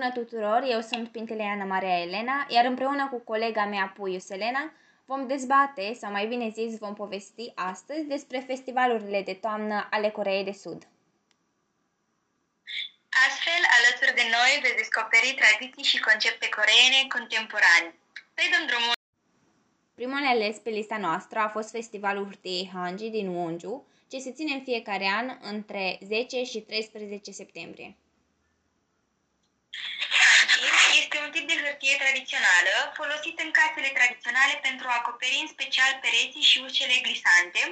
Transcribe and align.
Bună 0.00 0.12
tuturor, 0.12 0.62
eu 0.66 0.80
sunt 0.80 1.08
Pinteleana 1.08 1.64
Maria 1.64 2.00
Elena, 2.00 2.46
iar 2.48 2.64
împreună 2.64 3.08
cu 3.08 3.18
colega 3.18 3.64
mea 3.64 3.92
Puiu 3.96 4.18
Selena 4.18 4.72
vom 5.04 5.26
dezbate, 5.26 5.92
sau 6.00 6.10
mai 6.10 6.26
bine 6.26 6.48
zis 6.48 6.78
vom 6.78 6.94
povesti 6.94 7.52
astăzi 7.54 8.04
despre 8.04 8.38
festivalurile 8.46 9.22
de 9.22 9.34
toamnă 9.34 9.88
ale 9.90 10.10
Coreei 10.10 10.44
de 10.44 10.52
Sud. 10.52 10.88
Astfel, 13.26 13.62
alături 13.76 14.14
de 14.14 14.26
noi 14.36 14.58
veți 14.62 14.76
descoperi 14.76 15.38
tradiții 15.40 15.90
și 15.90 16.00
concepte 16.00 16.48
coreene 16.48 17.00
contemporane. 17.16 17.94
Să 18.34 18.42
dăm 18.52 18.66
drumul! 18.66 18.92
Primul 19.94 20.26
ales 20.26 20.56
pe 20.56 20.70
lista 20.70 20.96
noastră 20.96 21.38
a 21.38 21.48
fost 21.48 21.70
festivalul 21.70 22.24
hârtiei 22.24 22.70
Hanji 22.72 23.08
din 23.08 23.28
Wonju, 23.28 23.86
ce 24.10 24.18
se 24.18 24.32
ține 24.32 24.52
în 24.54 24.62
fiecare 24.62 25.06
an 25.18 25.38
între 25.40 25.98
10 26.02 26.44
și 26.44 26.58
13 26.60 27.30
septembrie 27.30 27.96
este 31.02 31.18
un 31.30 31.36
tip 31.36 31.48
de 31.52 31.62
hârtie 31.64 31.96
tradițională 32.04 32.74
folosit 33.00 33.36
în 33.44 33.50
casele 33.58 33.90
tradiționale 33.98 34.54
pentru 34.66 34.86
a 34.88 34.98
acoperi 35.00 35.42
în 35.42 35.50
special 35.56 35.92
pereții 36.04 36.48
și 36.50 36.62
ușele 36.66 36.96
glisante. 37.06 37.62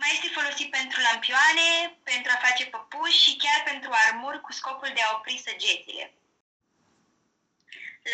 Mai 0.00 0.10
este 0.14 0.28
folosit 0.38 0.68
pentru 0.78 0.98
lampioane, 1.08 1.68
pentru 2.10 2.30
a 2.32 2.42
face 2.46 2.64
păpuși 2.74 3.22
și 3.24 3.38
chiar 3.42 3.60
pentru 3.70 3.90
armuri 4.04 4.40
cu 4.44 4.52
scopul 4.58 4.90
de 4.94 5.02
a 5.04 5.12
opri 5.16 5.44
săgețile. 5.46 6.04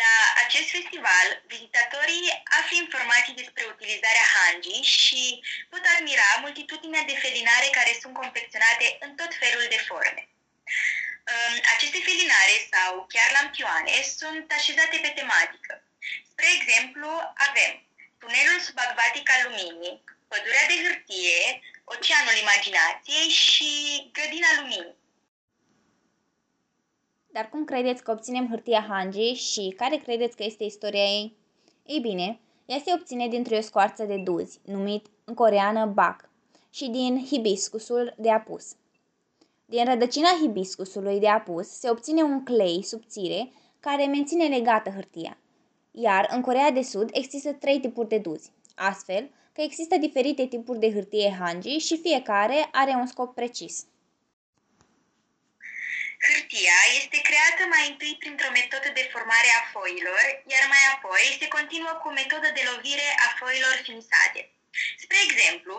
La 0.01 0.13
acest 0.43 0.69
festival, 0.75 1.27
vizitatorii 1.53 2.27
află 2.59 2.75
informații 2.83 3.39
despre 3.41 3.63
utilizarea 3.73 4.29
hangi 4.35 4.77
și 5.01 5.21
pot 5.71 5.83
admira 5.95 6.27
multitudinea 6.45 7.03
de 7.09 7.19
felinare 7.23 7.67
care 7.77 7.91
sunt 8.01 8.13
confecționate 8.21 8.85
în 9.05 9.11
tot 9.19 9.31
felul 9.41 9.65
de 9.73 9.79
forme. 9.89 10.23
Aceste 11.75 11.99
felinare 12.07 12.55
sau 12.73 12.91
chiar 13.13 13.29
lampioane 13.37 13.95
sunt 14.17 14.47
așezate 14.57 14.97
pe 15.01 15.11
tematică. 15.19 15.73
Spre 16.31 16.47
exemplu, 16.57 17.09
avem 17.47 17.71
tunelul 18.21 18.59
subacvatic 18.67 19.25
al 19.35 19.41
luminii, 19.47 19.95
pădurea 20.31 20.65
de 20.71 20.77
hârtie, 20.83 21.41
oceanul 21.93 22.35
imaginației 22.43 23.29
și 23.45 23.71
grădina 24.15 24.51
luminii. 24.59 24.99
Dar 27.35 27.49
cum 27.49 27.65
credeți 27.65 28.03
că 28.03 28.11
obținem 28.11 28.49
hârtia 28.49 28.85
Hanji 28.89 29.33
și 29.49 29.73
care 29.77 29.97
credeți 29.97 30.35
că 30.35 30.43
este 30.43 30.63
istoria 30.63 31.03
ei? 31.03 31.35
Ei 31.85 31.99
bine, 31.99 32.39
ea 32.65 32.81
se 32.85 32.93
obține 32.93 33.27
dintr-o 33.27 33.61
scoarță 33.61 34.03
de 34.03 34.17
duzi, 34.17 34.59
numit 34.65 35.05
în 35.23 35.33
coreană 35.33 35.85
bak, 35.85 36.29
și 36.73 36.85
din 36.87 37.25
hibiscusul 37.25 38.13
de 38.17 38.31
apus. 38.31 38.75
Din 39.73 39.85
rădăcina 39.85 40.31
hibiscusului 40.41 41.19
de 41.19 41.29
apus 41.39 41.67
se 41.81 41.89
obține 41.89 42.21
un 42.21 42.39
clei 42.43 42.79
subțire 42.91 43.41
care 43.79 44.05
menține 44.05 44.45
legată 44.57 44.89
hârtia. 44.97 45.37
Iar 46.07 46.23
în 46.35 46.41
Corea 46.47 46.71
de 46.77 46.83
Sud 46.91 47.09
există 47.21 47.51
trei 47.63 47.79
tipuri 47.79 48.11
de 48.13 48.17
duzi, 48.17 48.49
astfel 48.75 49.23
că 49.55 49.61
există 49.61 49.95
diferite 50.05 50.43
tipuri 50.53 50.83
de 50.83 50.89
hârtie 50.95 51.29
hangi 51.39 51.85
și 51.87 52.01
fiecare 52.05 52.59
are 52.81 52.93
un 53.01 53.07
scop 53.11 53.29
precis. 53.39 53.75
Hârtia 56.27 56.77
este 56.99 57.17
creată 57.27 57.63
mai 57.73 57.83
întâi 57.91 58.15
printr-o 58.21 58.51
metodă 58.59 58.89
de 58.99 59.05
formare 59.13 59.51
a 59.59 59.61
foilor, 59.73 60.25
iar 60.53 60.63
mai 60.73 60.83
apoi 60.95 61.25
se 61.41 61.47
continuă 61.55 61.93
cu 62.01 62.07
o 62.09 62.17
metodă 62.21 62.49
de 62.57 62.63
lovire 62.71 63.09
a 63.25 63.27
foilor 63.39 63.75
finisate. 63.87 64.41
Spre 65.03 65.17
exemplu, 65.27 65.75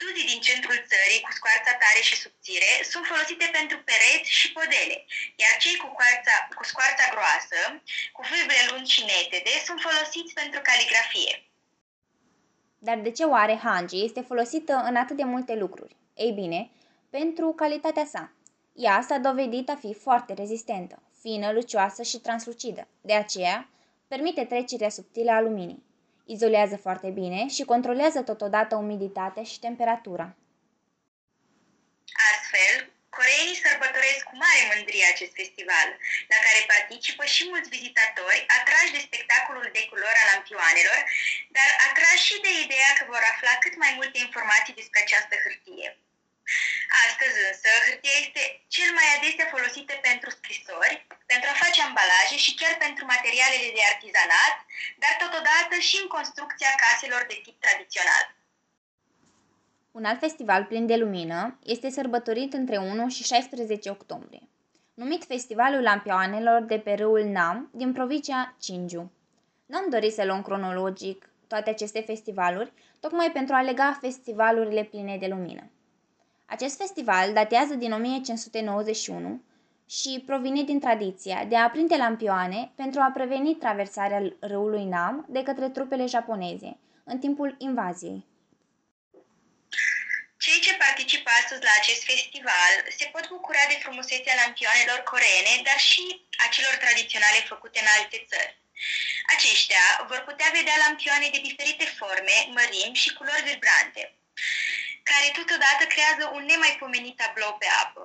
Tuzii 0.00 0.30
din 0.32 0.40
centrul 0.48 0.78
țării, 0.92 1.24
cu 1.26 1.32
scoarța 1.38 1.72
tare 1.82 2.00
și 2.08 2.16
subțire, 2.22 2.70
sunt 2.92 3.04
folosite 3.10 3.46
pentru 3.58 3.76
pereți 3.88 4.30
și 4.38 4.52
podele, 4.56 4.96
iar 5.42 5.54
cei 5.62 5.76
cu, 5.82 5.88
coarța, 5.98 6.34
cu 6.58 6.64
scoarța 6.70 7.04
groasă, 7.14 7.60
cu 8.16 8.22
vârbe 8.30 8.58
lungi 8.68 8.94
și 8.94 9.02
netede, 9.10 9.52
sunt 9.66 9.80
folosiți 9.86 10.32
pentru 10.40 10.60
caligrafie. 10.68 11.34
Dar 12.86 12.98
de 13.06 13.10
ce 13.16 13.24
oare 13.34 13.56
hangi 13.66 14.04
este 14.06 14.20
folosită 14.30 14.74
în 14.88 14.96
atât 15.02 15.16
de 15.16 15.26
multe 15.34 15.54
lucruri? 15.54 15.96
Ei 16.24 16.32
bine, 16.40 16.60
pentru 17.10 17.46
calitatea 17.52 18.06
sa. 18.14 18.32
Ea 18.86 18.98
s-a 19.08 19.18
dovedit 19.18 19.68
a 19.68 19.76
fi 19.84 19.94
foarte 19.94 20.32
rezistentă, 20.34 20.96
fină, 21.20 21.52
lucioasă 21.52 22.02
și 22.02 22.18
translucidă. 22.18 22.88
De 23.00 23.14
aceea, 23.14 23.68
permite 24.08 24.44
trecerea 24.44 24.88
subtilă 24.88 25.30
a 25.32 25.40
luminii 25.40 25.85
izolează 26.34 26.76
foarte 26.76 27.08
bine 27.20 27.40
și 27.54 27.62
controlează 27.72 28.20
totodată 28.30 28.74
umiditatea 28.76 29.42
și 29.42 29.58
temperatura. 29.66 30.26
Astfel, 32.32 32.72
coreenii 33.16 33.62
sărbătoresc 33.66 34.22
cu 34.28 34.36
mare 34.44 34.62
mândrie 34.70 35.06
acest 35.14 35.32
festival, 35.40 35.88
la 36.32 36.38
care 36.46 36.70
participă 36.74 37.24
și 37.34 37.42
mulți 37.52 37.72
vizitatori 37.76 38.46
atrași 38.58 38.94
de 38.96 39.06
spectacolul 39.08 39.68
de 39.76 39.82
culori 39.90 40.20
al 40.22 40.28
lampioanelor, 40.32 41.00
dar 41.56 41.68
atrași 41.86 42.26
și 42.28 42.36
de 42.46 42.52
ideea 42.64 42.90
că 42.98 43.04
vor 43.12 43.22
afla 43.32 43.52
cât 43.64 43.74
mai 43.82 43.92
multe 43.98 44.18
informații 44.26 44.78
despre 44.80 45.00
această 45.02 45.34
hârtie. 45.44 45.88
Astăzi 47.06 47.36
însă, 47.48 47.70
hârtia 47.86 48.16
este 48.24 48.42
cel 48.76 48.90
mai 48.98 49.08
adesea 49.16 49.46
folosită 49.54 49.94
pentru 50.08 50.28
scrisori, 50.38 50.96
pentru 51.32 51.45
a 51.45 51.45
face 51.45 51.45
ambalaje 51.96 52.36
și 52.44 52.54
chiar 52.60 52.74
pentru 52.86 53.04
materialele 53.14 53.68
de 53.76 53.82
artizanat, 53.92 54.54
dar 55.02 55.14
totodată 55.24 55.74
și 55.88 55.96
în 56.02 56.08
construcția 56.16 56.72
caselor 56.84 57.22
de 57.30 57.36
tip 57.44 57.56
tradițional. 57.66 58.24
Un 59.98 60.04
alt 60.10 60.20
festival 60.26 60.62
plin 60.64 60.86
de 60.86 60.96
lumină 60.96 61.58
este 61.74 61.88
sărbătorit 61.90 62.52
între 62.60 62.76
1 62.76 63.08
și 63.08 63.22
16 63.24 63.90
octombrie, 63.90 64.48
numit 64.94 65.22
Festivalul 65.24 65.82
Lampioanelor 65.82 66.60
de 66.62 66.78
pe 66.78 66.92
râul 66.92 67.24
Nam 67.24 67.70
din 67.80 67.92
provincia 67.92 68.56
Cinju. 68.60 69.12
Nu 69.66 69.76
am 69.78 69.88
dorit 69.90 70.12
să 70.12 70.24
luăm 70.24 70.42
cronologic 70.42 71.28
toate 71.46 71.70
aceste 71.70 72.00
festivaluri, 72.00 72.72
tocmai 73.00 73.30
pentru 73.30 73.54
a 73.54 73.62
lega 73.62 73.98
festivalurile 74.00 74.82
pline 74.82 75.16
de 75.16 75.26
lumină. 75.26 75.70
Acest 76.46 76.76
festival 76.76 77.32
datează 77.32 77.74
din 77.74 77.92
1591 77.92 79.40
și 79.90 80.22
provine 80.26 80.62
din 80.62 80.80
tradiția 80.80 81.44
de 81.44 81.56
a 81.56 81.62
aprinde 81.62 81.96
lampioane 81.96 82.72
pentru 82.76 83.00
a 83.00 83.10
preveni 83.14 83.60
traversarea 83.64 84.20
râului 84.40 84.84
Nam 84.84 85.24
de 85.28 85.42
către 85.42 85.68
trupele 85.68 86.06
japoneze 86.06 86.70
în 87.04 87.18
timpul 87.18 87.54
invaziei. 87.58 88.24
Cei 90.44 90.60
ce 90.66 90.82
participă 90.84 91.30
astăzi 91.40 91.66
la 91.68 91.74
acest 91.80 92.02
festival 92.12 92.72
se 92.98 93.06
pot 93.12 93.24
bucura 93.34 93.64
de 93.72 93.80
frumusețea 93.82 94.34
lampioanelor 94.42 95.00
coreene, 95.10 95.54
dar 95.68 95.80
și 95.90 96.04
a 96.44 96.46
celor 96.54 96.74
tradiționale 96.84 97.40
făcute 97.52 97.78
în 97.82 97.88
alte 97.96 98.18
țări. 98.30 98.56
Aceștia 99.34 99.84
vor 100.10 100.20
putea 100.28 100.50
vedea 100.58 100.82
lampioane 100.86 101.28
de 101.34 101.40
diferite 101.48 101.86
forme, 101.98 102.36
mărimi 102.56 103.00
și 103.02 103.14
culori 103.18 103.48
vibrante 103.50 104.02
care 105.10 105.36
totodată 105.38 105.82
creează 105.92 106.24
un 106.36 106.42
nemaipomenit 106.50 107.16
tablou 107.20 107.52
pe 107.60 107.68
apă. 107.84 108.02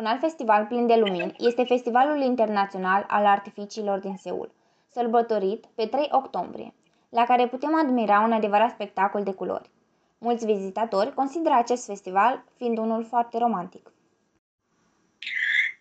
Un 0.00 0.06
alt 0.06 0.20
festival 0.20 0.64
plin 0.64 0.86
de 0.86 0.94
lumini 0.94 1.34
este 1.38 1.64
Festivalul 1.64 2.20
Internațional 2.22 3.04
al 3.08 3.26
Artificiilor 3.26 3.98
din 3.98 4.16
Seul, 4.16 4.48
sărbătorit 4.92 5.62
pe 5.76 5.86
3 5.86 6.08
octombrie, 6.10 6.74
la 7.18 7.24
care 7.30 7.44
putem 7.46 7.74
admira 7.82 8.18
un 8.18 8.32
adevărat 8.32 8.70
spectacol 8.70 9.22
de 9.22 9.34
culori. 9.40 9.70
Mulți 10.18 10.44
vizitatori 10.52 11.14
consideră 11.14 11.54
acest 11.54 11.84
festival 11.86 12.44
fiind 12.56 12.78
unul 12.78 13.02
foarte 13.12 13.38
romantic. 13.38 13.84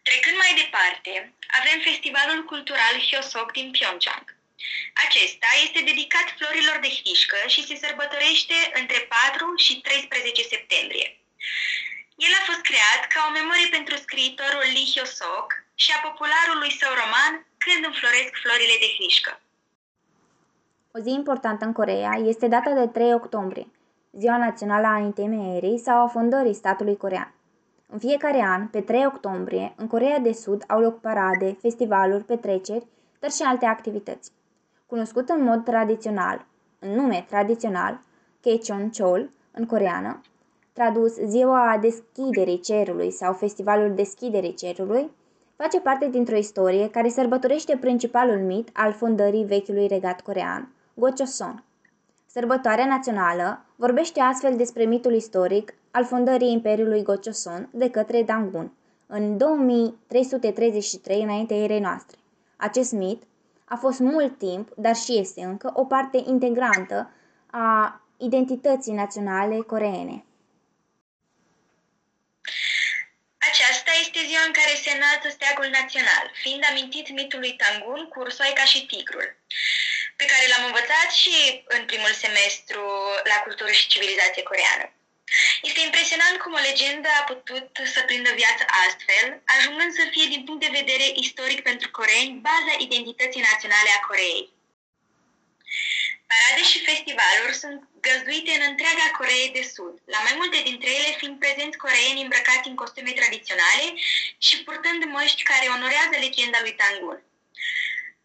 Trecând 0.08 0.38
mai 0.44 0.54
departe, 0.62 1.12
avem 1.60 1.78
Festivalul 1.90 2.42
Cultural 2.52 2.96
Hyosok 3.08 3.50
din 3.52 3.68
Pyeongchang. 3.72 4.26
Acesta 5.06 5.50
este 5.66 5.80
dedicat 5.92 6.28
florilor 6.38 6.78
de 6.86 6.92
hrișcă 7.00 7.40
și 7.54 7.66
se 7.68 7.76
sărbătorește 7.84 8.58
între 8.80 9.00
4 9.00 9.56
și 9.66 9.74
13 9.82 10.44
septembrie. 10.54 11.08
El 12.24 12.34
a 12.40 12.44
fost 12.50 12.64
creat 12.70 13.02
ca 13.14 13.20
o 13.28 13.36
memorie 13.40 13.70
pentru 13.78 13.96
scriitorul 14.06 14.66
Lee 14.76 14.92
Hyosok 14.94 15.48
și 15.84 15.90
a 15.94 16.04
popularului 16.08 16.72
său 16.80 16.92
roman 17.02 17.34
Când 17.64 17.82
înfloresc 17.90 18.32
florile 18.44 18.76
de 18.84 18.90
hrișcă. 18.96 19.34
O 20.96 20.98
zi 21.06 21.12
importantă 21.22 21.64
în 21.66 21.74
Coreea 21.80 22.14
este 22.32 22.48
data 22.56 22.72
de 22.80 22.88
3 22.88 23.14
octombrie, 23.22 23.68
ziua 24.22 24.38
națională 24.48 24.88
a 24.88 25.04
întemeierii 25.08 25.84
sau 25.88 25.98
a 26.04 26.14
fondării 26.16 26.62
statului 26.62 27.02
corean. 27.04 27.30
În 27.94 28.00
fiecare 28.06 28.42
an, 28.56 28.62
pe 28.68 28.82
3 28.82 29.06
octombrie, 29.06 29.74
în 29.82 29.88
Coreea 29.88 30.20
de 30.28 30.34
Sud 30.34 30.64
au 30.68 30.80
loc 30.80 30.96
parade, 31.02 31.58
festivaluri, 31.62 32.30
petreceri, 32.32 32.88
dar 33.20 33.32
și 33.32 33.42
alte 33.42 33.66
activități 33.66 34.32
cunoscut 34.86 35.30
în 35.30 35.44
mod 35.44 35.64
tradițional, 35.64 36.46
în 36.80 36.90
nume 36.90 37.26
tradițional, 37.30 38.00
Chol 38.98 39.30
în 39.52 39.66
coreană, 39.66 40.22
tradus 40.76 41.14
Ziua 41.26 41.78
Deschiderii 41.82 42.60
Cerului 42.60 43.12
sau 43.12 43.34
Festivalul 43.34 43.94
Deschiderii 43.94 44.54
Cerului, 44.54 45.12
face 45.56 45.80
parte 45.80 46.10
dintr-o 46.10 46.36
istorie 46.36 46.90
care 46.90 47.10
sărbătorește 47.10 47.78
principalul 47.78 48.38
mit 48.38 48.70
al 48.74 48.92
fondării 48.92 49.44
vechiului 49.44 49.88
regat 49.88 50.22
corean, 50.22 50.72
Gochoson. 50.94 51.64
Sărbătoarea 52.26 52.86
națională 52.86 53.66
vorbește 53.76 54.20
astfel 54.20 54.56
despre 54.56 54.84
mitul 54.84 55.14
istoric 55.14 55.74
al 55.92 56.04
fondării 56.04 56.52
Imperiului 56.52 57.04
Gochoson 57.04 57.70
de 57.72 57.90
către 57.90 58.24
Dangun, 58.24 58.72
în 59.08 59.38
2333 59.38 61.22
înaintea 61.22 61.58
erei 61.58 61.80
noastre. 61.80 62.18
Acest 62.56 62.92
mit 62.92 63.24
a 63.66 63.76
fost 63.76 64.00
mult 64.00 64.38
timp, 64.38 64.70
dar 64.78 64.96
și 64.96 65.18
este 65.18 65.44
încă, 65.44 65.72
o 65.76 65.84
parte 65.84 66.24
integrantă 66.26 67.10
a 67.52 68.02
identității 68.18 68.94
naționale 68.94 69.56
coreene. 69.56 70.26
Aceasta 74.36 74.52
este 74.52 74.54
ziua 74.54 74.54
în 74.54 74.60
care 74.60 74.84
se 74.84 74.92
înalță 74.98 75.30
steagul 75.30 75.70
național, 75.80 76.26
fiind 76.44 76.64
amintit 76.70 77.08
mitului 77.10 77.54
Tangun 77.62 78.02
cu 78.12 78.20
ursoaica 78.20 78.66
și 78.72 78.86
tigrul, 78.92 79.28
pe 80.16 80.26
care 80.32 80.46
l-am 80.48 80.66
învățat 80.66 81.10
și 81.22 81.36
în 81.78 81.86
primul 81.86 82.14
semestru 82.24 82.84
la 83.32 83.38
cultură 83.46 83.72
și 83.72 83.88
civilizație 83.88 84.44
coreană. 84.44 84.86
Este 85.62 85.82
impresionant 85.84 86.36
cum 86.40 86.54
o 86.54 86.66
legendă 86.70 87.10
a 87.20 87.24
putut 87.32 87.70
să 87.94 88.00
prindă 88.02 88.32
viață 88.42 88.64
astfel, 88.86 89.28
ajungând 89.56 89.92
să 90.00 90.04
fie 90.14 90.26
din 90.34 90.44
punct 90.46 90.62
de 90.64 90.78
vedere 90.80 91.08
istoric 91.26 91.60
pentru 91.70 91.88
coreeni 91.98 92.42
baza 92.50 92.74
identității 92.88 93.48
naționale 93.50 93.92
a 93.94 94.06
Coreei. 94.08 94.55
Parade 96.32 96.64
și 96.72 96.86
festivaluri 96.90 97.60
sunt 97.64 97.80
găzduite 98.08 98.52
în 98.58 98.64
întreaga 98.72 99.08
Coreie 99.20 99.50
de 99.58 99.64
Sud, 99.74 99.96
la 100.14 100.20
mai 100.26 100.36
multe 100.40 100.60
dintre 100.70 100.90
ele 100.98 101.12
fiind 101.20 101.36
prezenți 101.44 101.82
coreeni 101.84 102.24
îmbrăcați 102.26 102.70
în 102.70 102.76
costume 102.82 103.12
tradiționale 103.20 103.86
și 104.46 104.56
purtând 104.66 105.02
măști 105.16 105.48
care 105.52 105.74
onorează 105.76 106.16
legenda 106.26 106.60
lui 106.62 106.78
Tangun. 106.82 107.20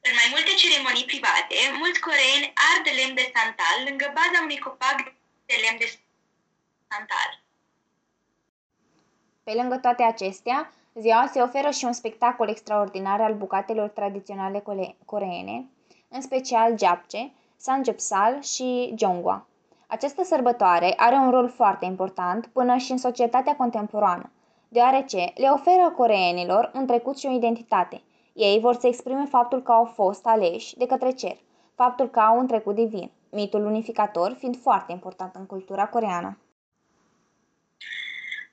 În 0.06 0.12
mai 0.20 0.28
multe 0.34 0.52
ceremonii 0.60 1.10
private, 1.12 1.56
mulți 1.82 2.04
coreeni 2.06 2.52
ard 2.70 2.82
de 2.86 2.92
lemn 2.98 3.14
de 3.20 3.26
santal 3.34 3.76
lângă 3.88 4.06
baza 4.18 4.38
unui 4.46 4.64
copac 4.66 4.98
de 5.48 5.56
lemn 5.62 5.78
de 5.82 5.88
santal. 6.90 7.30
Pe 9.46 9.52
lângă 9.52 9.76
toate 9.76 10.02
acestea, 10.02 10.58
ziua 10.94 11.30
se 11.32 11.40
oferă 11.40 11.70
și 11.70 11.84
un 11.84 11.92
spectacol 11.92 12.48
extraordinar 12.48 13.20
al 13.20 13.34
bucatelor 13.34 13.88
tradiționale 13.88 14.62
coreene, 15.04 15.56
în 16.08 16.20
special 16.20 16.78
japce, 16.78 17.32
Sanjepsal 17.62 18.42
și 18.42 18.94
Jongwa. 18.98 19.46
Această 19.86 20.24
sărbătoare 20.24 20.94
are 20.96 21.14
un 21.14 21.30
rol 21.30 21.48
foarte 21.48 21.84
important 21.84 22.46
până 22.46 22.76
și 22.76 22.90
în 22.90 22.98
societatea 22.98 23.56
contemporană, 23.56 24.30
deoarece 24.68 25.32
le 25.36 25.48
oferă 25.48 25.90
coreenilor 25.96 26.70
un 26.74 26.86
trecut 26.86 27.18
și 27.18 27.26
o 27.26 27.30
identitate. 27.30 28.02
Ei 28.32 28.60
vor 28.60 28.74
să 28.74 28.86
exprime 28.86 29.24
faptul 29.24 29.62
că 29.62 29.72
au 29.72 29.84
fost 29.84 30.26
aleși 30.26 30.76
de 30.76 30.86
către 30.86 31.10
cer, 31.10 31.36
faptul 31.74 32.08
că 32.08 32.20
au 32.20 32.38
un 32.38 32.46
trecut 32.46 32.74
divin, 32.74 33.10
mitul 33.30 33.64
unificator 33.64 34.32
fiind 34.38 34.56
foarte 34.60 34.92
important 34.92 35.34
în 35.34 35.46
cultura 35.46 35.86
coreană. 35.86 36.38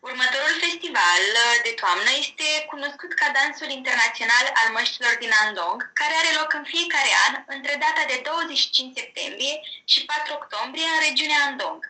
Următorul 0.02 0.56
festival 0.98 1.62
de 1.68 1.74
toamnă 1.82 2.12
este 2.24 2.48
cunoscut 2.72 3.12
ca 3.20 3.28
Dansul 3.38 3.70
Internațional 3.80 4.46
al 4.62 4.70
Măștilor 4.78 5.16
din 5.24 5.34
Andong, 5.44 5.80
care 6.00 6.14
are 6.18 6.32
loc 6.40 6.50
în 6.60 6.66
fiecare 6.74 7.12
an 7.26 7.34
între 7.56 7.74
data 7.86 8.04
de 8.12 8.18
25 8.24 8.98
septembrie 9.00 9.56
și 9.92 10.00
4 10.06 10.34
octombrie 10.40 10.88
în 10.94 11.00
regiunea 11.08 11.40
Andong. 11.48 11.82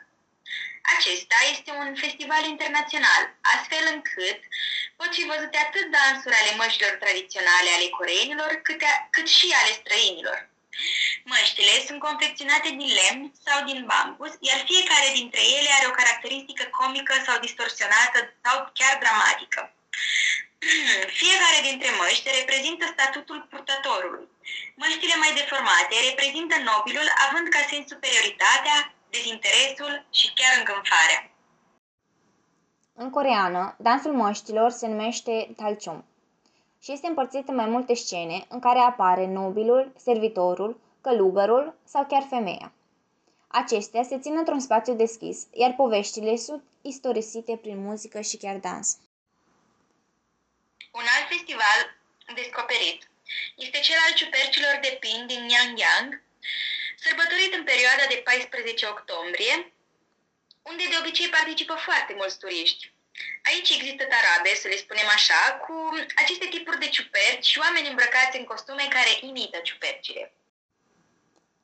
Acesta 0.95 1.37
este 1.53 1.71
un 1.81 1.89
festival 2.03 2.43
internațional, 2.53 3.23
astfel 3.53 3.83
încât 3.93 4.39
pot 4.99 5.11
fi 5.17 5.23
văzute 5.31 5.57
atât 5.65 5.87
dansuri 5.97 6.39
ale 6.39 6.53
măștilor 6.61 6.95
tradiționale 7.03 7.69
ale 7.73 7.87
coreenilor, 7.97 8.51
cât, 8.65 8.81
cât 9.15 9.27
și 9.37 9.47
ale 9.59 9.71
străinilor. 9.81 10.39
Măștile 11.33 11.75
sunt 11.87 11.99
confecționate 12.07 12.69
din 12.79 12.91
lemn 12.99 13.23
sau 13.45 13.57
din 13.69 13.79
bambus, 13.91 14.33
iar 14.49 14.59
fiecare 14.71 15.09
dintre 15.19 15.41
ele 15.57 15.69
are 15.77 15.87
o 15.87 15.97
caracteristică 15.99 16.63
comică 16.79 17.13
sau 17.25 17.35
distorsionată 17.45 18.17
sau 18.43 18.55
chiar 18.77 18.93
dramatică. 19.03 19.61
Fiecare 21.21 21.59
dintre 21.69 21.89
măști 21.99 22.35
reprezintă 22.39 22.85
statutul 22.93 23.39
purtătorului. 23.51 24.27
Măștile 24.81 25.15
mai 25.23 25.31
deformate 25.39 25.95
reprezintă 26.09 26.55
nobilul 26.69 27.07
având 27.25 27.47
ca 27.55 27.61
sens 27.69 27.85
superioritatea, 27.93 28.77
dezinteresul 29.15 29.93
și 30.17 30.27
chiar 30.37 30.53
îngânfarea. 30.57 31.19
În 33.03 33.09
coreană, 33.09 33.75
dansul 33.87 34.13
măștilor 34.13 34.69
se 34.71 34.87
numește 34.87 35.33
talchum 35.59 35.99
și 36.83 36.91
este 36.91 37.07
împărțit 37.07 37.47
în 37.47 37.55
mai 37.55 37.65
multe 37.65 37.93
scene 37.93 38.45
în 38.49 38.59
care 38.59 38.79
apare 38.79 39.27
nobilul, 39.27 39.91
servitorul, 39.97 40.79
călugărul 41.01 41.75
sau 41.85 42.05
chiar 42.05 42.25
femeia. 42.29 42.71
Acestea 43.47 44.03
se 44.03 44.19
țin 44.19 44.37
într-un 44.37 44.59
spațiu 44.59 44.93
deschis, 44.93 45.47
iar 45.53 45.73
poveștile 45.75 46.35
sunt 46.35 46.63
istorisite 46.81 47.57
prin 47.61 47.83
muzică 47.83 48.21
și 48.21 48.37
chiar 48.37 48.57
dans. 48.57 48.97
Un 50.91 51.05
alt 51.15 51.27
festival 51.29 51.79
descoperit 52.35 53.09
este 53.55 53.79
cel 53.79 53.99
al 54.07 54.13
ciupercilor 54.13 54.79
de 54.81 54.97
pin 54.99 55.27
din 55.27 55.49
Yangyang, 55.49 56.21
sărbătorit 57.03 57.53
în 57.53 57.63
perioada 57.63 58.05
de 58.09 58.21
14 58.25 58.85
octombrie, 58.85 59.73
unde 60.61 60.83
de 60.89 60.97
obicei 61.01 61.29
participă 61.29 61.73
foarte 61.73 62.13
mulți 62.13 62.37
turiști. 62.37 62.91
Aici 63.49 63.69
există 63.77 64.03
tarabe, 64.13 64.51
să 64.61 64.67
le 64.67 64.77
spunem 64.83 65.09
așa, 65.17 65.41
cu 65.63 65.75
aceste 66.21 66.47
tipuri 66.53 66.81
de 66.83 66.89
ciuperci 66.95 67.49
și 67.51 67.61
oameni 67.63 67.89
îmbrăcați 67.89 68.37
în 68.39 68.45
costume 68.51 68.85
care 68.95 69.11
imită 69.29 69.57
ciupercile. 69.63 70.23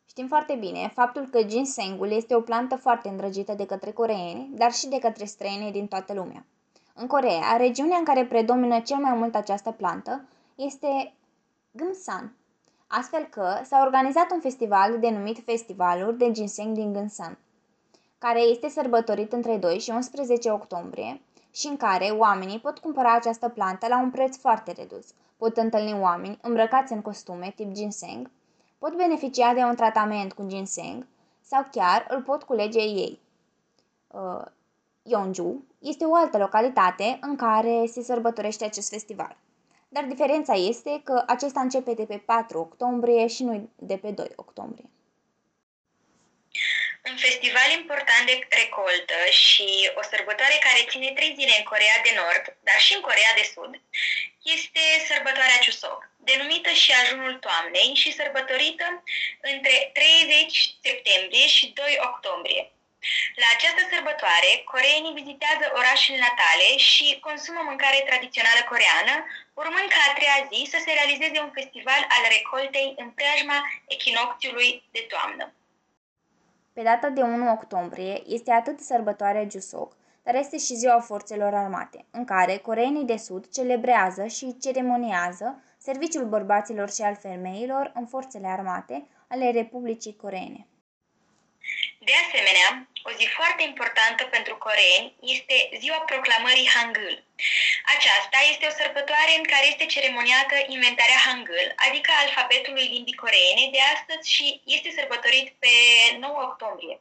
Știm 0.10 0.28
foarte 0.28 0.56
bine 0.56 0.92
faptul 0.94 1.28
că 1.32 1.44
ginsengul 1.44 2.12
este 2.12 2.36
o 2.36 2.42
plantă 2.42 2.76
foarte 2.76 3.08
îndrăgită 3.08 3.54
de 3.54 3.66
către 3.66 3.92
coreeni, 3.92 4.50
dar 4.52 4.72
și 4.74 4.88
de 4.88 5.00
către 5.00 5.26
străini 5.26 5.72
din 5.72 5.88
toată 5.88 6.14
lumea. 6.14 6.46
În 6.94 7.08
Corea, 7.08 7.56
regiunea 7.58 7.98
în 7.98 8.04
care 8.04 8.26
predomină 8.26 8.80
cel 8.80 8.98
mai 8.98 9.14
mult 9.14 9.36
această 9.36 9.72
plantă 9.72 10.28
este 10.56 11.14
Gumsan, 11.72 12.36
astfel 12.88 13.24
că 13.24 13.62
s-a 13.64 13.82
organizat 13.82 14.32
un 14.32 14.42
festival 14.42 15.00
denumit 15.00 15.44
Festivalul 15.46 16.18
de 16.18 16.32
Ginseng 16.32 16.76
din 16.76 16.94
Gumsan, 16.94 17.38
care 18.18 18.40
este 18.40 18.70
sărbătorit 18.70 19.34
între 19.34 19.58
2 19.58 19.80
și 19.80 19.90
11 19.90 20.52
octombrie 20.52 21.22
și 21.54 21.68
în 21.68 21.78
care 21.78 22.06
oamenii 22.06 22.60
pot 22.60 22.80
cumpăra 22.80 23.14
această 23.14 23.50
plantă 23.50 23.88
la 23.88 24.00
un 24.00 24.12
preț 24.12 24.38
foarte 24.38 24.72
redus. 24.72 25.06
Pot 25.38 25.58
întâlni 25.58 26.00
oameni 26.00 26.40
îmbrăcați 26.42 26.94
în 26.94 27.02
costume 27.02 27.54
tip 27.56 27.72
ginseng, 27.72 28.30
pot 28.78 28.96
beneficia 28.96 29.54
de 29.54 29.60
un 29.60 29.76
tratament 29.76 30.34
cu 30.34 30.44
ginseng 30.48 31.08
sau 31.42 31.68
chiar 31.72 32.06
îl 32.10 32.22
pot 32.22 32.44
culege 32.44 32.80
ei. 32.80 33.20
Uh, 34.08 34.46
Yeonju 35.04 35.64
este 35.80 36.06
o 36.06 36.16
altă 36.16 36.38
localitate 36.38 37.18
în 37.22 37.36
care 37.36 37.86
se 37.86 38.02
sărbătorește 38.02 38.66
acest 38.66 38.90
festival. 38.90 39.38
Dar 39.90 40.06
diferența 40.06 40.54
este 40.54 41.02
că 41.04 41.24
acesta 41.28 41.60
începe 41.60 41.94
de 41.94 42.06
pe 42.06 42.24
4 42.26 42.60
octombrie 42.60 43.28
și 43.28 43.44
nu 43.44 43.70
de 43.76 43.98
pe 43.98 44.12
2 44.12 44.32
octombrie. 44.36 44.90
Un 47.10 47.18
festival 47.18 47.70
important 47.72 48.26
de 48.26 48.48
recoltă 48.50 49.20
și 49.30 49.68
o 50.00 50.02
sărbătoare 50.12 50.58
care 50.68 50.90
ține 50.90 51.12
trei 51.12 51.34
zile 51.40 51.54
în 51.58 51.64
Corea 51.72 51.98
de 52.06 52.12
Nord, 52.20 52.46
dar 52.68 52.80
și 52.86 52.94
în 52.94 53.02
Corea 53.02 53.32
de 53.40 53.46
Sud, 53.54 53.74
este 54.56 54.84
sărbătoarea 55.10 55.64
Chuseok, 55.66 56.02
denumită 56.30 56.72
și 56.82 56.92
ajunul 56.92 57.34
toamnei 57.46 57.90
și 58.02 58.18
sărbătorită 58.20 59.04
între 59.52 59.76
30 59.94 60.76
septembrie 60.86 61.48
și 61.56 61.66
2 61.68 61.98
octombrie. 62.10 62.64
La 63.42 63.48
această 63.56 63.82
sărbătoare, 63.92 64.52
coreenii 64.72 65.20
vizitează 65.22 65.66
orașele 65.80 66.18
natale 66.28 66.70
și 66.78 67.18
consumă 67.28 67.62
mâncare 67.64 68.00
tradițională 68.10 68.62
coreană, 68.72 69.16
urmând 69.62 69.88
ca 69.94 70.02
a 70.08 70.14
treia 70.18 70.40
zi 70.52 70.60
să 70.74 70.78
se 70.86 70.92
realizeze 71.00 71.38
un 71.40 71.52
festival 71.58 72.02
al 72.16 72.24
recoltei 72.36 72.94
în 73.02 73.10
preajma 73.18 73.58
echinocțiului 73.96 74.84
de 74.96 75.02
toamnă. 75.12 75.46
Pe 76.74 76.82
data 76.82 77.10
de 77.10 77.22
1 77.22 77.52
octombrie 77.52 78.22
este 78.28 78.52
atât 78.52 78.80
sărbătoarea 78.80 79.48
Jusok, 79.50 79.96
dar 80.24 80.36
este 80.36 80.58
și 80.58 80.76
ziua 80.76 81.00
forțelor 81.00 81.54
armate, 81.54 82.06
în 82.12 82.24
care 82.26 82.58
coreenii 82.58 83.06
de 83.06 83.18
sud 83.18 83.50
celebrează 83.50 84.26
și 84.26 84.58
ceremoniază 84.58 85.62
serviciul 85.78 86.26
bărbaților 86.26 86.90
și 86.90 87.02
al 87.02 87.16
femeilor 87.16 87.92
în 87.96 88.06
forțele 88.06 88.48
armate 88.48 89.08
ale 89.28 89.52
Republicii 89.52 90.16
Coreene. 90.16 90.68
De 92.08 92.16
asemenea, 92.24 92.68
o 93.10 93.12
zi 93.20 93.26
foarte 93.38 93.64
importantă 93.72 94.24
pentru 94.36 94.54
coreeni 94.66 95.08
este 95.36 95.56
ziua 95.82 96.00
proclamării 96.12 96.72
Hangul. 96.76 97.14
Aceasta 97.96 98.38
este 98.52 98.66
o 98.68 98.78
sărbătoare 98.82 99.34
în 99.40 99.46
care 99.52 99.66
este 99.68 99.86
ceremoniată 99.96 100.56
inventarea 100.76 101.24
Hangul, 101.28 101.66
adică 101.86 102.10
alfabetului 102.14 102.88
limbii 102.94 103.22
coreene 103.24 103.66
de 103.76 103.82
astăzi 103.96 104.26
și 104.36 104.46
este 104.76 104.90
sărbătorit 105.00 105.48
pe 105.64 105.74
9 106.20 106.38
octombrie. 106.50 106.96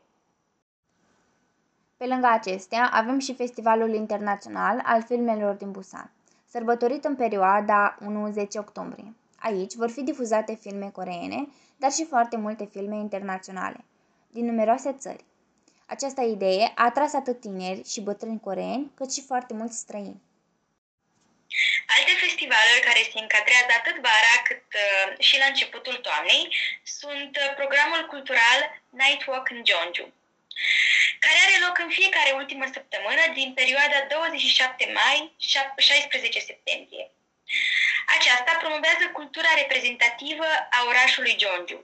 Pe 2.00 2.07
lângă 2.12 2.28
acestea, 2.38 2.83
avem 3.00 3.19
și 3.26 3.40
Festivalul 3.42 3.92
Internațional 4.02 4.76
al 4.92 5.00
Filmelor 5.09 5.54
din 5.62 5.71
Busan, 5.76 6.09
sărbătorit 6.54 7.02
în 7.04 7.16
perioada 7.23 7.81
1-10 8.00 8.64
octombrie. 8.64 9.11
Aici 9.49 9.75
vor 9.83 9.90
fi 9.90 10.02
difuzate 10.11 10.54
filme 10.64 10.88
coreene, 10.99 11.40
dar 11.76 11.90
și 11.92 12.04
foarte 12.12 12.37
multe 12.37 12.64
filme 12.75 12.97
internaționale 12.97 13.81
din 14.33 14.45
numeroase 14.45 14.91
țări. 15.05 15.25
Această 15.95 16.23
idee 16.37 16.65
a 16.75 16.85
atras 16.91 17.12
atât 17.21 17.41
tineri 17.41 17.89
și 17.93 18.01
bătrâni 18.09 18.45
coreeni, 18.47 18.91
cât 18.99 19.12
și 19.15 19.23
foarte 19.31 19.53
mulți 19.61 19.79
străini. 19.85 20.23
Alte 21.97 22.15
festivaluri 22.25 22.87
care 22.89 23.03
se 23.12 23.19
încadrează 23.25 23.73
atât 23.77 23.97
vara 24.09 24.35
cât 24.49 24.67
uh, 24.85 25.07
și 25.27 25.35
la 25.43 25.47
începutul 25.53 25.97
toamnei 26.07 26.43
sunt 26.99 27.33
uh, 27.43 27.49
programul 27.61 28.03
cultural 28.12 28.61
Night 29.03 29.23
Walk 29.29 29.47
în 29.55 29.61
Jeonju, 29.69 30.07
care 31.25 31.39
are 31.47 31.57
loc 31.67 31.77
în 31.85 31.91
fiecare 31.99 32.31
ultimă 32.41 32.65
săptămână 32.77 33.23
din 33.39 33.49
perioada 33.59 33.99
27 34.15 34.93
mai-16 34.99 36.51
septembrie. 36.51 37.07
Aceasta 38.17 38.53
promovează 38.62 39.05
cultura 39.19 39.51
reprezentativă 39.62 40.49
a 40.77 40.79
orașului 40.91 41.39
Jeonju. 41.43 41.79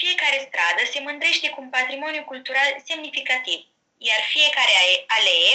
Fiecare 0.00 0.38
stradă 0.46 0.82
se 0.92 1.00
mândrește 1.08 1.46
cu 1.50 1.60
un 1.64 1.70
patrimoniu 1.76 2.22
cultural 2.32 2.70
semnificativ, 2.88 3.60
iar 4.08 4.20
fiecare 4.34 4.74
alee 5.16 5.54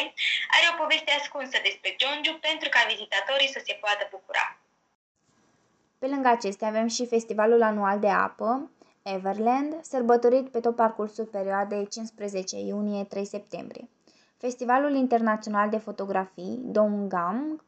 are 0.55 0.65
o 0.71 0.77
poveste 0.81 1.11
ascunsă 1.19 1.57
despre 1.67 1.89
Jeonju 1.99 2.33
pentru 2.47 2.67
ca 2.73 2.81
vizitatorii 2.91 3.53
să 3.55 3.59
se 3.67 3.73
poată 3.83 4.03
bucura. 4.13 4.45
Pe 6.01 6.07
lângă 6.13 6.29
acestea 6.31 6.67
avem 6.67 6.87
și 6.95 7.11
festivalul 7.15 7.61
anual 7.71 7.97
de 8.05 8.11
apă, 8.27 8.49
Everland, 9.15 9.71
sărbătorit 9.91 10.45
pe 10.51 10.59
tot 10.59 10.75
parcursul 10.75 11.25
perioadei 11.25 11.87
15 11.87 12.55
iunie-3 12.57 13.21
septembrie. 13.35 13.85
Festivalul 14.37 14.93
Internațional 14.95 15.69
de 15.69 15.77
Fotografii, 15.77 16.59
Donggang, 16.75 17.63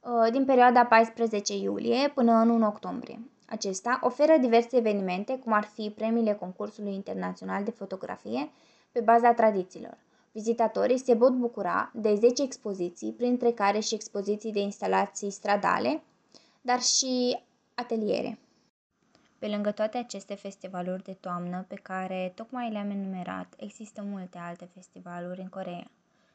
uh, 0.00 0.30
din 0.30 0.44
perioada 0.44 0.84
14 0.84 1.52
iulie 1.54 2.08
până 2.08 2.32
în 2.32 2.48
1 2.48 2.66
octombrie. 2.66 3.18
Acesta 3.46 3.98
oferă 4.02 4.36
diverse 4.40 4.76
evenimente, 4.76 5.38
cum 5.38 5.52
ar 5.52 5.64
fi 5.64 5.90
premiile 5.90 6.34
concursului 6.34 6.94
internațional 6.94 7.64
de 7.64 7.70
fotografie, 7.70 8.50
pe 8.92 9.00
baza 9.00 9.32
tradițiilor. 9.32 9.98
Vizitatorii 10.32 10.98
se 10.98 11.16
pot 11.16 11.32
bucura 11.32 11.90
de 11.94 12.14
10 12.14 12.42
expoziții, 12.42 13.12
printre 13.12 13.52
care 13.52 13.78
și 13.78 13.94
expoziții 13.94 14.52
de 14.52 14.60
instalații 14.60 15.30
stradale, 15.30 16.02
dar 16.60 16.80
și 16.80 17.42
ateliere. 17.74 18.38
Pe 19.38 19.48
lângă 19.48 19.70
toate 19.70 19.98
aceste 19.98 20.34
festivaluri 20.34 21.02
de 21.02 21.12
toamnă 21.12 21.64
pe 21.68 21.74
care 21.74 22.32
tocmai 22.34 22.70
le-am 22.70 22.90
enumerat, 22.90 23.54
există 23.56 24.02
multe 24.02 24.38
alte 24.38 24.68
festivaluri 24.74 25.40
în 25.40 25.48
Coreea. 25.48 25.90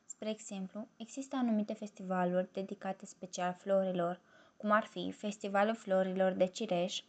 Spre 0.05 0.29
exemplu, 0.29 0.87
există 0.97 1.35
anumite 1.35 1.73
festivaluri 1.73 2.49
dedicate 2.53 3.05
special 3.05 3.55
florilor, 3.59 4.19
cum 4.59 4.71
ar 4.71 4.83
fi 4.83 5.11
Festivalul 5.11 5.75
Florilor 5.75 6.31
de 6.31 6.45
Cireș, 6.45 7.01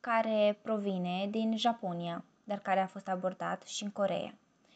care 0.00 0.58
provine 0.62 1.28
din 1.30 1.56
Japonia, 1.56 2.24
dar 2.44 2.58
care 2.58 2.80
a 2.80 2.86
fost 2.86 3.08
abordat 3.08 3.62
și 3.62 3.82
în 3.82 3.90
Coreea. 3.90 4.34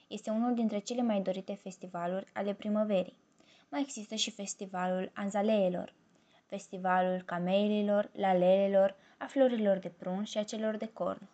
Este 0.09 0.31
unul 0.31 0.55
dintre 0.55 0.79
cele 0.79 1.03
mai 1.03 1.21
dorite 1.21 1.55
festivaluri 1.55 2.31
ale 2.33 2.55
primăverii. 2.55 3.19
Mai 3.69 3.81
există 3.81 4.15
și 4.15 4.31
festivalul 4.31 5.11
anzaleelor, 5.15 5.95
festivalul 6.47 7.23
camelilor, 7.23 8.11
lalelelor, 8.13 8.97
a 9.19 9.27
florilor 9.27 9.77
de 9.77 9.89
prun 9.89 10.25
și 10.25 10.39
a 10.39 10.43
celor 10.43 10.77
de 10.77 10.87
corn. 10.93 11.29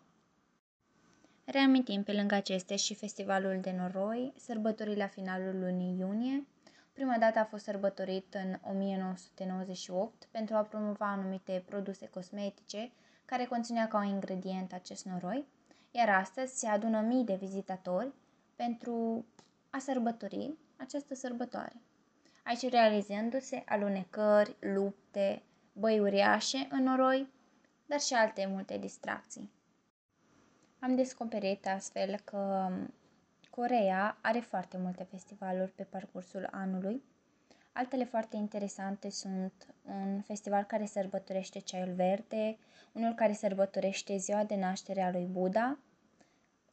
Reamintim 1.45 2.03
pe 2.03 2.13
lângă 2.13 2.35
acestea 2.35 2.77
și 2.77 2.95
festivalul 2.95 3.59
de 3.61 3.75
noroi, 3.79 4.33
sărbătorii 4.37 4.97
la 4.97 5.07
finalul 5.07 5.61
lunii 5.61 5.99
iunie. 5.99 6.47
Prima 6.95 7.17
dată 7.19 7.39
a 7.39 7.45
fost 7.45 7.65
sărbătorit 7.65 8.35
în 8.35 8.59
1998 8.71 10.29
pentru 10.31 10.55
a 10.55 10.63
promova 10.63 11.07
anumite 11.11 11.63
produse 11.67 12.09
cosmetice 12.09 12.93
care 13.25 13.45
conținea 13.45 13.89
ca 13.89 13.99
un 13.99 14.07
ingredient 14.07 14.73
acest 14.73 15.05
noroi, 15.05 15.47
iar 15.91 16.09
astăzi 16.09 16.59
se 16.59 16.67
adună 16.67 17.01
mii 17.01 17.25
de 17.25 17.35
vizitatori 17.35 18.13
pentru 18.57 19.27
a 19.71 19.79
sărbători 19.79 20.55
această 20.77 21.15
sărbătoare. 21.15 21.83
Aici 22.45 22.71
realizându-se 22.71 23.63
alunecări, 23.67 24.57
lupte, 24.61 25.43
băi 25.73 26.01
uriașe 26.01 26.69
în 26.71 26.83
noroi, 26.83 27.29
dar 27.87 28.01
și 28.01 28.15
alte 28.15 28.47
multe 28.47 28.79
distracții. 28.79 29.51
Am 30.79 30.95
descoperit 30.95 31.67
astfel 31.67 32.21
că 32.25 32.71
Corea 33.57 34.19
are 34.21 34.41
foarte 34.41 34.77
multe 34.77 35.03
festivaluri 35.11 35.71
pe 35.71 35.83
parcursul 35.83 36.49
anului. 36.51 37.03
Altele 37.73 38.05
foarte 38.05 38.37
interesante 38.37 39.11
sunt 39.11 39.75
un 39.83 40.21
festival 40.21 40.63
care 40.63 40.87
sărbătorește 40.87 41.59
ceaiul 41.59 41.95
verde, 41.95 42.59
unul 42.93 43.13
care 43.15 43.33
sărbătorește 43.33 44.17
ziua 44.17 44.45
de 44.45 44.55
naștere 44.57 45.03
a 45.03 45.11
lui 45.11 45.25
Buddha, 45.25 45.79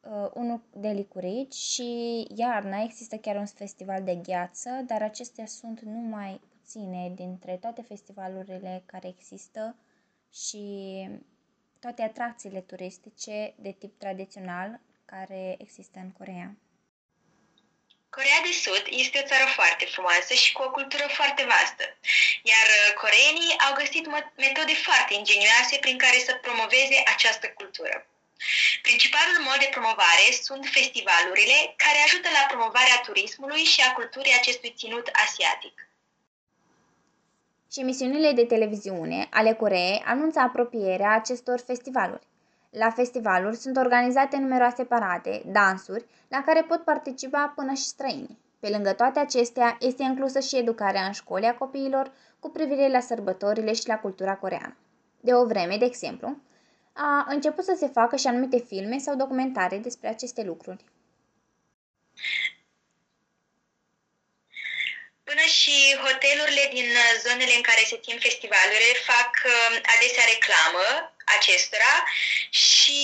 uh, 0.01 0.31
unul 0.33 0.61
de 0.75 0.87
licurici 0.87 1.53
și 1.53 2.27
iarna 2.35 2.81
există 2.81 3.17
chiar 3.17 3.35
un 3.35 3.45
festival 3.45 4.03
de 4.03 4.15
gheață, 4.15 4.69
dar 4.87 5.01
acestea 5.01 5.45
sunt 5.45 5.79
numai 5.81 6.41
puține 6.57 7.11
dintre 7.15 7.57
toate 7.57 7.81
festivalurile 7.81 8.83
care 8.85 9.07
există 9.07 9.75
și 10.31 11.07
toate 11.79 12.01
atracțiile 12.01 12.59
turistice 12.61 13.53
de 13.59 13.71
tip 13.71 13.97
tradițional 13.99 14.79
care 15.05 15.55
există 15.57 15.99
în 15.99 16.11
Corea. 16.11 16.55
Corea 18.17 18.41
de 18.47 18.53
Sud 18.63 18.83
este 19.03 19.17
o 19.21 19.27
țară 19.31 19.47
foarte 19.57 19.85
frumoasă 19.93 20.33
și 20.41 20.49
cu 20.55 20.61
o 20.67 20.73
cultură 20.77 21.05
foarte 21.17 21.43
vastă, 21.53 21.85
iar 22.51 22.67
uh, 22.73 22.83
coreenii 23.01 23.59
au 23.65 23.73
găsit 23.81 24.05
metode 24.45 24.73
foarte 24.87 25.13
ingenioase 25.21 25.75
prin 25.85 25.97
care 26.03 26.19
să 26.27 26.33
promoveze 26.45 26.97
această 27.13 27.47
cultură. 27.59 27.95
Principalul 28.87 29.37
mod 29.47 29.59
de 29.63 29.73
promovare 29.75 30.25
sunt 30.47 30.63
festivalurile 30.77 31.57
care 31.83 31.99
ajută 32.01 32.27
la 32.37 32.43
promovarea 32.51 33.01
turismului 33.07 33.63
și 33.73 33.79
a 33.87 33.93
culturii 33.99 34.39
acestui 34.39 34.71
ținut 34.79 35.05
asiatic. 35.25 35.75
Și 37.71 37.79
emisiunile 37.85 38.31
de 38.39 38.45
televiziune 38.53 39.19
ale 39.39 39.51
Coreei 39.61 40.03
anunță 40.13 40.39
apropierea 40.39 41.11
acestor 41.21 41.59
festivaluri. 41.69 42.30
La 42.71 42.89
festivaluri 42.89 43.55
sunt 43.55 43.77
organizate 43.77 44.37
numeroase 44.37 44.83
parade, 44.83 45.41
dansuri, 45.45 46.05
la 46.27 46.43
care 46.43 46.61
pot 46.63 46.83
participa 46.83 47.53
până 47.55 47.73
și 47.73 47.83
străini. 47.83 48.37
Pe 48.59 48.69
lângă 48.69 48.93
toate 48.93 49.19
acestea, 49.19 49.77
este 49.79 50.03
inclusă 50.03 50.39
și 50.39 50.57
educarea 50.57 51.05
în 51.05 51.11
școli 51.11 51.45
a 51.45 51.55
copiilor 51.55 52.11
cu 52.39 52.49
privire 52.49 52.87
la 52.87 52.99
sărbătorile 52.99 53.73
și 53.73 53.87
la 53.87 53.99
cultura 53.99 54.35
coreană. 54.35 54.77
De 55.19 55.33
o 55.33 55.45
vreme, 55.45 55.77
de 55.77 55.85
exemplu, 55.85 56.37
a 56.93 57.25
început 57.27 57.63
să 57.63 57.75
se 57.77 57.87
facă 57.87 58.15
și 58.15 58.27
anumite 58.27 58.57
filme 58.57 58.97
sau 58.97 59.15
documentare 59.15 59.77
despre 59.77 60.07
aceste 60.07 60.43
lucruri. 60.43 60.83
Până 65.23 65.45
și 65.59 65.77
hotelurile 66.03 66.65
din 66.75 66.87
zonele 67.25 67.53
în 67.55 67.65
care 67.69 67.83
se 67.91 68.01
țin 68.05 68.17
festivalurile 68.27 68.91
fac 69.11 69.31
uh, 69.45 69.53
adesea 69.95 70.25
reclamă 70.33 70.85
acestora 71.37 71.93
și 72.49 72.99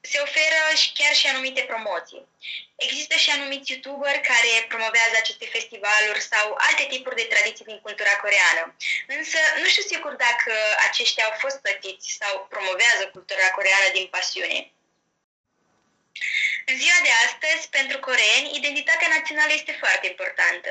se 0.00 0.18
oferă 0.26 0.60
și 0.80 0.92
chiar 0.98 1.14
și 1.14 1.26
anumite 1.26 1.62
promoții. 1.62 2.26
Există 2.76 3.14
și 3.16 3.30
anumiți 3.30 3.70
youtuberi 3.72 4.26
care 4.30 4.52
promovează 4.68 5.14
aceste 5.18 5.46
festivaluri 5.46 6.20
sau 6.32 6.46
alte 6.68 6.84
tipuri 6.92 7.20
de 7.20 7.30
tradiții 7.32 7.64
din 7.70 7.80
cultura 7.80 8.14
coreană. 8.24 8.62
Însă 9.06 9.38
nu 9.60 9.66
știu 9.72 9.82
sigur 9.82 10.12
dacă 10.26 10.52
aceștia 10.88 11.24
au 11.24 11.34
fost 11.38 11.58
plătiți 11.64 12.16
sau 12.20 12.46
promovează 12.50 13.02
cultura 13.12 13.48
coreană 13.56 13.88
din 13.92 14.06
pasiune. 14.06 14.58
În 16.66 16.76
ziua 16.82 16.98
de 17.02 17.12
astăzi, 17.26 17.68
pentru 17.68 17.98
coreeni, 17.98 18.56
identitatea 18.56 19.08
națională 19.16 19.52
este 19.52 19.72
foarte 19.82 20.06
importantă. 20.06 20.70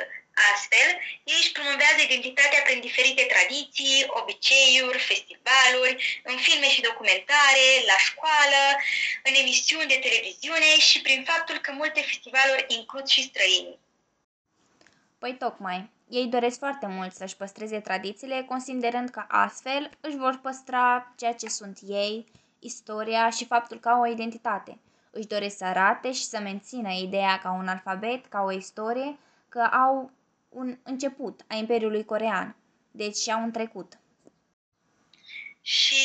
Astfel, 0.51 0.89
ei 1.31 1.39
își 1.41 1.55
promovează 1.57 1.99
identitatea 2.03 2.61
prin 2.67 2.79
diferite 2.87 3.23
tradiții, 3.33 4.05
obiceiuri, 4.19 5.07
festivaluri, 5.11 6.21
în 6.29 6.37
filme 6.45 6.67
și 6.69 6.87
documentare, 6.89 7.65
la 7.91 7.97
școală, 8.07 8.61
în 9.27 9.33
emisiuni 9.43 9.91
de 9.93 9.99
televiziune 10.05 10.69
și 10.87 11.01
prin 11.01 11.21
faptul 11.31 11.57
că 11.57 11.71
multe 11.71 12.01
festivaluri 12.01 12.65
includ 12.67 13.05
și 13.07 13.27
străini. 13.29 13.79
Păi 15.21 15.33
tocmai, 15.43 15.89
ei 16.09 16.27
doresc 16.27 16.57
foarte 16.57 16.87
mult 16.87 17.13
să-și 17.13 17.35
păstreze 17.35 17.79
tradițiile, 17.79 18.45
considerând 18.47 19.09
că 19.09 19.25
astfel 19.27 19.89
își 19.99 20.17
vor 20.17 20.39
păstra 20.41 21.13
ceea 21.17 21.33
ce 21.33 21.47
sunt 21.47 21.77
ei, 21.87 22.25
istoria 22.59 23.29
și 23.29 23.45
faptul 23.45 23.79
că 23.79 23.89
au 23.89 24.01
o 24.01 24.07
identitate. 24.07 24.79
Își 25.11 25.27
doresc 25.27 25.57
să 25.57 25.65
arate 25.65 26.11
și 26.11 26.23
să 26.23 26.39
mențină 26.39 26.91
ideea 26.91 27.39
ca 27.39 27.51
un 27.51 27.67
alfabet, 27.67 28.25
ca 28.25 28.41
o 28.41 28.51
istorie, 28.51 29.17
că 29.49 29.59
au 29.59 30.11
un 30.53 30.77
început 30.83 31.35
a 31.47 31.55
Imperiului 31.55 32.05
Corean, 32.05 32.55
deci 32.91 33.17
și-au 33.17 33.41
un 33.41 33.51
trecut. 33.51 33.97
Și 35.77 36.03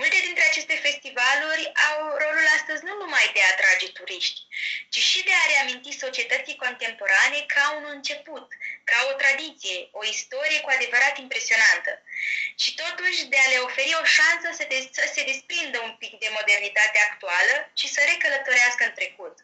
multe 0.00 0.18
dintre 0.26 0.44
aceste 0.50 0.74
festivaluri 0.86 1.64
au 1.88 1.98
rolul 2.22 2.46
astăzi 2.56 2.84
nu 2.88 2.94
numai 3.02 3.26
de 3.34 3.40
a 3.42 3.52
atrage 3.54 3.86
turiști, 3.96 4.40
ci 4.92 5.00
și 5.10 5.20
de 5.28 5.34
a 5.36 5.48
reaminti 5.52 6.00
societății 6.04 6.60
contemporane 6.64 7.40
ca 7.54 7.64
un 7.78 7.84
început, 7.96 8.46
ca 8.90 8.98
o 9.10 9.12
tradiție, 9.22 9.78
o 10.00 10.02
istorie 10.14 10.60
cu 10.62 10.70
adevărat 10.76 11.14
impresionantă. 11.24 11.92
Și 12.62 12.70
totuși 12.82 13.20
de 13.32 13.38
a 13.44 13.50
le 13.52 13.58
oferi 13.66 13.98
o 14.02 14.04
șansă 14.16 14.48
să, 14.58 14.64
de- 14.72 14.90
să 14.98 15.04
se 15.14 15.22
desprindă 15.30 15.78
un 15.88 15.94
pic 16.02 16.12
de 16.22 16.28
modernitatea 16.38 17.02
actuală 17.10 17.54
și 17.78 17.86
să 17.94 18.00
recălătorească 18.10 18.82
în 18.84 18.94
trecut. 19.00 19.36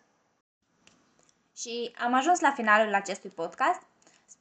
Și 1.63 1.75
am 2.05 2.13
ajuns 2.21 2.39
la 2.47 2.53
finalul 2.59 2.95
acestui 2.95 3.33
podcast. 3.43 3.83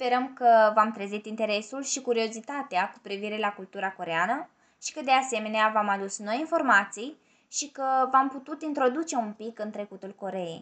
Sperăm 0.04 0.34
că 0.40 0.50
v-am 0.76 0.92
trezit 0.98 1.26
interesul 1.34 1.84
și 1.92 2.06
curiozitatea 2.08 2.84
cu 2.94 3.00
privire 3.08 3.38
la 3.46 3.52
cultura 3.60 3.90
coreană 4.00 4.38
și 4.86 4.92
că 4.96 5.02
de 5.10 5.16
asemenea 5.24 5.66
v-am 5.76 5.90
adus 5.96 6.14
noi 6.28 6.38
informații 6.46 7.12
și 7.58 7.66
că 7.78 7.88
v-am 8.14 8.28
putut 8.36 8.60
introduce 8.70 9.16
un 9.26 9.32
pic 9.42 9.54
în 9.66 9.72
trecutul 9.76 10.12
Coreei. 10.22 10.60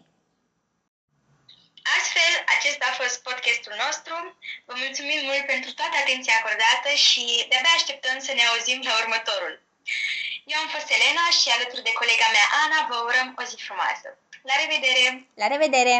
Astfel, 1.98 2.32
acesta 2.56 2.84
a 2.88 2.98
fost 3.00 3.16
podcastul 3.28 3.74
nostru. 3.84 4.14
Vă 4.68 4.74
mulțumim 4.84 5.20
mult 5.28 5.44
pentru 5.52 5.70
toată 5.78 5.96
atenția 6.02 6.34
acordată 6.36 6.90
și 7.06 7.24
de-abia 7.50 7.74
așteptăm 7.78 8.16
să 8.26 8.32
ne 8.34 8.44
auzim 8.50 8.78
la 8.88 8.94
următorul. 9.02 9.54
Eu 10.52 10.58
am 10.62 10.68
fost 10.74 10.88
Elena 10.96 11.26
și 11.38 11.48
alături 11.56 11.86
de 11.88 11.98
colega 12.00 12.28
mea 12.36 12.46
Ana 12.62 12.80
vă 12.90 12.96
urăm 13.08 13.28
o 13.40 13.42
zi 13.50 13.56
frumoasă. 13.66 14.08
La 14.48 14.54
revedere! 14.62 15.06
La 15.42 15.46
revedere! 15.54 15.96